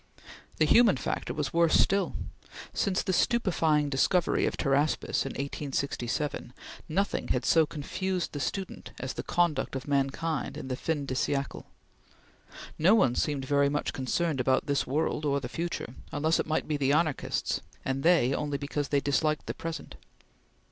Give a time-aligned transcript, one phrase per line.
[0.57, 2.15] The human factor was worse still.
[2.73, 6.53] Since the stupefying discovery of Pteraspis in 1867,
[6.89, 11.13] nothing had so confused the student as the conduct of mankind in the fin de
[11.13, 11.65] siecle.
[12.79, 16.67] No one seemed very much concerned about this world or the future, unless it might
[16.67, 19.97] be the anarchists, and they only because they disliked the present.